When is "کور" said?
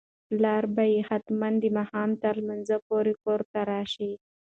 3.23-3.39